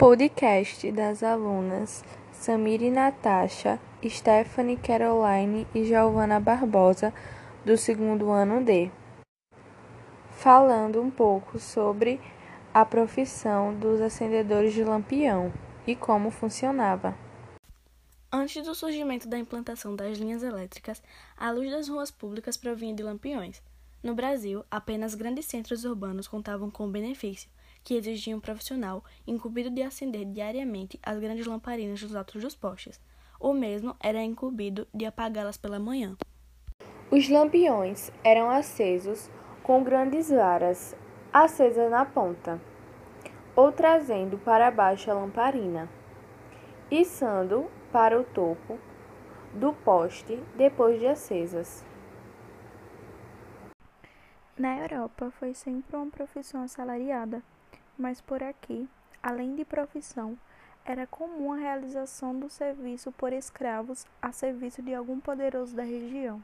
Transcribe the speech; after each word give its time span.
Podcast 0.00 0.90
das 0.92 1.22
alunas 1.22 2.02
Samiri 2.32 2.90
Natasha, 2.90 3.78
Stephanie 4.02 4.78
Caroline 4.78 5.66
e 5.74 5.84
Giovana 5.84 6.40
Barbosa, 6.40 7.12
do 7.66 7.76
segundo 7.76 8.30
ano 8.30 8.64
D. 8.64 8.90
Falando 10.30 11.02
um 11.02 11.10
pouco 11.10 11.58
sobre 11.58 12.18
a 12.72 12.82
profissão 12.82 13.78
dos 13.78 14.00
acendedores 14.00 14.72
de 14.72 14.82
lampião 14.82 15.52
e 15.86 15.94
como 15.94 16.30
funcionava. 16.30 17.14
Antes 18.32 18.64
do 18.64 18.74
surgimento 18.74 19.28
da 19.28 19.36
implantação 19.36 19.94
das 19.94 20.16
linhas 20.16 20.42
elétricas, 20.42 21.02
a 21.36 21.50
luz 21.50 21.70
das 21.70 21.90
ruas 21.90 22.10
públicas 22.10 22.56
provinha 22.56 22.94
de 22.94 23.02
lampiões. 23.02 23.60
No 24.02 24.14
Brasil, 24.14 24.64
apenas 24.70 25.14
grandes 25.14 25.44
centros 25.44 25.84
urbanos 25.84 26.26
contavam 26.26 26.70
com 26.70 26.86
o 26.86 26.90
benefício 26.90 27.50
que 27.82 27.94
exigia 27.94 28.36
um 28.36 28.40
profissional 28.40 29.04
incumbido 29.26 29.70
de 29.70 29.82
acender 29.82 30.24
diariamente 30.24 30.98
as 31.02 31.18
grandes 31.18 31.46
lamparinas 31.46 32.00
dos 32.00 32.14
altos 32.14 32.42
dos 32.42 32.54
postes. 32.54 33.00
O 33.38 33.52
mesmo 33.52 33.96
era 34.00 34.22
incumbido 34.22 34.86
de 34.92 35.06
apagá-las 35.06 35.56
pela 35.56 35.78
manhã. 35.78 36.16
Os 37.10 37.28
lampiões 37.28 38.12
eram 38.22 38.50
acesos 38.50 39.30
com 39.62 39.82
grandes 39.82 40.30
varas 40.30 40.94
acesas 41.32 41.90
na 41.90 42.04
ponta, 42.04 42.60
ou 43.54 43.70
trazendo 43.72 44.36
para 44.38 44.70
baixo 44.70 45.10
a 45.10 45.14
lamparina, 45.14 45.88
içando 46.90 47.70
para 47.92 48.18
o 48.20 48.24
topo 48.24 48.78
do 49.54 49.72
poste 49.72 50.42
depois 50.56 50.98
de 50.98 51.06
acesas. 51.06 51.84
Na 54.56 54.78
Europa 54.78 55.30
foi 55.30 55.54
sempre 55.54 55.96
uma 55.96 56.10
profissão 56.10 56.62
assalariada 56.62 57.42
mas 58.00 58.20
por 58.20 58.42
aqui, 58.42 58.88
além 59.22 59.54
de 59.54 59.64
profissão, 59.64 60.36
era 60.86 61.06
comum 61.06 61.52
a 61.52 61.56
realização 61.56 62.38
do 62.38 62.48
serviço 62.48 63.12
por 63.12 63.30
escravos 63.30 64.06
a 64.22 64.32
serviço 64.32 64.80
de 64.80 64.94
algum 64.94 65.20
poderoso 65.20 65.76
da 65.76 65.82
região. 65.82 66.42